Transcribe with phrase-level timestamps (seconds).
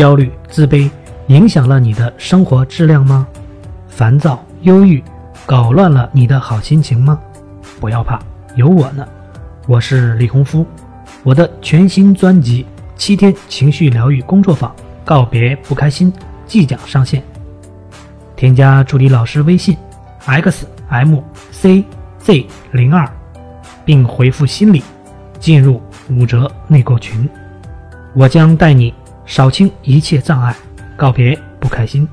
[0.00, 0.88] 焦虑、自卑
[1.26, 3.28] 影响了你的生活质量吗？
[3.86, 5.04] 烦躁、忧郁
[5.44, 7.20] 搞乱了你的好心情吗？
[7.78, 8.18] 不要怕，
[8.56, 9.06] 有我呢。
[9.66, 10.64] 我是李洪夫，
[11.22, 12.64] 我的全新专辑
[12.96, 14.70] 《七天情绪疗愈工作坊》
[15.04, 16.10] 告别不开心
[16.46, 17.22] 即将上线。
[18.34, 19.76] 添加助理老师微信
[20.24, 21.84] x m c
[22.20, 23.06] z 零二，
[23.84, 24.82] 并回复“心理”，
[25.38, 25.78] 进入
[26.08, 27.28] 五折内购群。
[28.14, 28.94] 我将带你
[29.32, 30.52] 扫清一切障碍，
[30.98, 32.04] 告别不开心。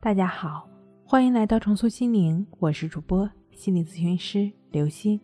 [0.00, 0.66] 大家好，
[1.04, 5.20] 欢迎来到重塑心灵，我是主播心理咨询师刘星。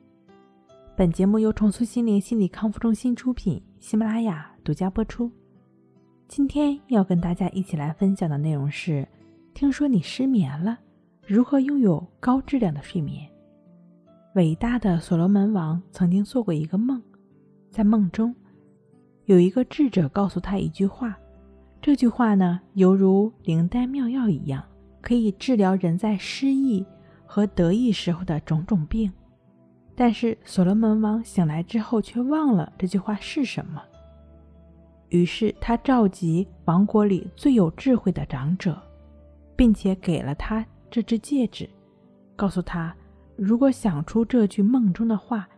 [0.94, 5.32] 本节目由重塑心灵心理康复中心出品，喜马拉雅独家播出。
[6.28, 9.08] 今天要跟大家一起来分享的内容是：
[9.54, 10.78] 听说你失眠了，
[11.26, 13.26] 如何拥有高质量的睡眠？
[14.34, 17.02] 伟大的所罗门王曾经做过一个梦，
[17.74, 18.32] 在梦中，
[19.24, 21.18] 有一个智者告诉他一句话，
[21.82, 24.62] 这句话呢，犹如灵丹妙药一样，
[25.00, 26.86] 可以治疗人在失意
[27.26, 29.12] 和得意时候的种种病。
[29.96, 33.82] 但是所罗门王醒来之后却忘了这句话是什么，
[35.08, 38.80] 于是他召集王国里最有智慧的长者，
[39.56, 41.68] 并且给了他这只戒指，
[42.36, 42.94] 告诉他。
[43.36, 45.48] 如果想出这句梦中的话，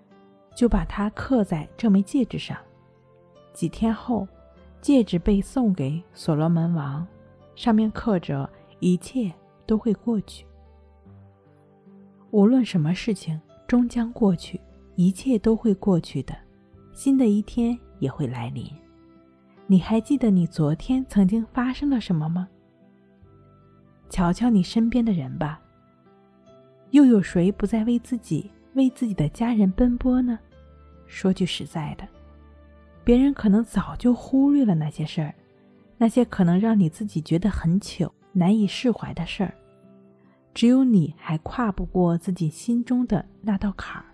[0.56, 2.56] 就把它刻在这枚戒指上。
[3.52, 4.26] 几天后，
[4.80, 7.06] 戒指被送给所罗门王，
[7.54, 8.48] 上面刻着
[8.80, 9.30] “一切
[9.66, 10.46] 都会过去”。
[12.32, 14.60] 无论什么事情，终将过去，
[14.94, 16.34] 一切都会过去的，
[16.92, 18.66] 新的一天也会来临。
[19.66, 22.48] 你还记得你昨天曾经发生了什么吗？
[24.08, 25.60] 瞧瞧你身边的人吧。
[26.92, 30.38] 又有谁不再为自己、为自己的家人奔波呢？
[31.06, 32.06] 说句实在的，
[33.02, 35.34] 别人可能早就忽略了那些事儿，
[35.96, 39.54] 那些可能让你自己觉得很糗、难以释怀的事儿，
[40.52, 44.06] 只有你还跨不过自己心中的那道坎儿。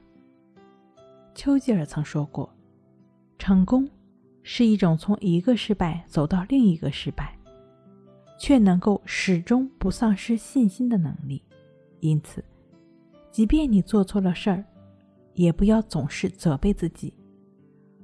[1.35, 2.49] 丘吉尔曾说过
[3.39, 3.89] ：“成功
[4.43, 7.37] 是一种从一个失败走到另一个失败，
[8.39, 11.43] 却能够始终不丧失信心的能力。”
[12.01, 12.45] 因此。
[13.33, 14.63] 即便你做错了事儿，
[15.35, 17.13] 也不要总是责备自己。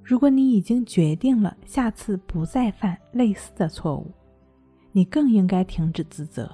[0.02, 4.10] 如果你已经决定了下次不再犯类似的错误，
[4.90, 6.50] 你更应该停止自责。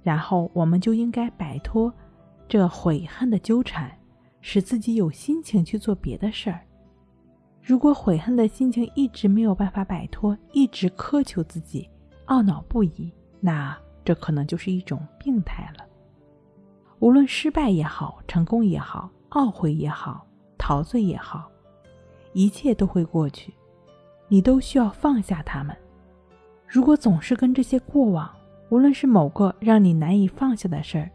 [0.00, 1.92] 然后，我们就应该摆脱
[2.48, 3.90] 这悔恨的纠缠，
[4.40, 6.60] 使自己有心情去做别的事儿。
[7.60, 11.90] 如果悔恨的心情一直没有办法摆脱，一直苛求自己，
[12.28, 15.84] 懊恼不已，那这可能就是一种病态了。
[17.00, 20.26] 无论失败也好，成功也好，懊悔也好，
[20.56, 21.50] 陶醉也好，
[22.32, 23.52] 一切都会过去，
[24.26, 25.76] 你都需要放下他们。
[26.66, 28.30] 如果总是跟这些过往，
[28.68, 31.10] 无论是某个让你难以放下的事儿，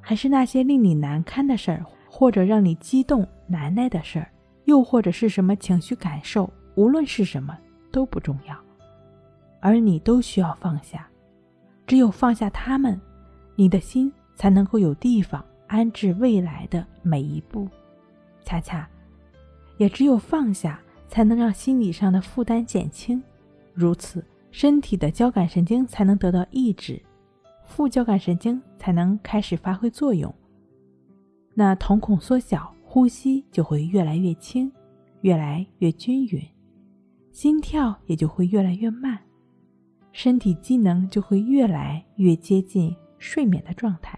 [0.00, 4.30] 还是那些令你难堪的事儿，或者让你激动难耐的事儿，
[4.64, 7.56] 又或者是什么情绪感受，无论是什么
[7.92, 8.56] 都不重要，
[9.60, 11.06] 而你都需要放下。
[11.86, 13.00] 只有放下他们，
[13.54, 14.10] 你的心。
[14.38, 17.68] 才能够有地方安置未来的每一步，
[18.44, 18.88] 恰恰，
[19.78, 23.20] 也只有放下，才能让心理上的负担减轻，
[23.74, 27.02] 如此，身体的交感神经才能得到抑制，
[27.64, 30.32] 副交感神经才能开始发挥作用，
[31.52, 34.70] 那瞳孔缩小，呼吸就会越来越轻，
[35.22, 36.40] 越来越均匀，
[37.32, 39.18] 心跳也就会越来越慢，
[40.12, 44.16] 身体机能就会越来越接近睡眠的状态。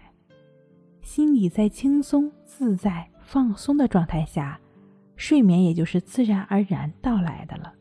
[1.01, 4.59] 心里在轻松、自在、放松的状态下，
[5.15, 7.73] 睡眠也就是自然而然到来的了。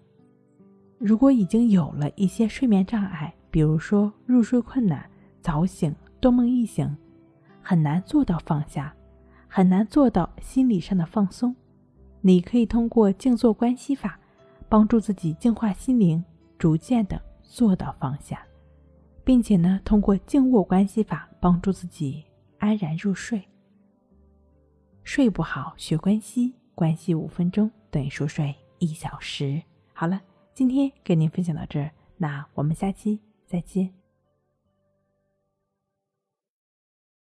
[0.98, 5.08] 如果已经有了一些睡眠障碍，比如说入睡困难、
[5.40, 6.96] 早醒、多梦易醒，
[7.62, 8.94] 很难做到放下，
[9.48, 11.54] 很难做到心理上的放松，
[12.20, 14.18] 你可以通过静坐观息法，
[14.68, 16.22] 帮助自己净化心灵，
[16.58, 18.42] 逐渐的做到放下，
[19.24, 22.24] 并且呢，通过静卧观息法帮助自己。
[22.60, 23.42] 安然入睡。
[25.02, 29.60] 睡不好，学关西，关系五分钟等于熟睡一小时。
[29.92, 30.22] 好了，
[30.54, 33.99] 今天跟您分享到这儿，那我们下期再见。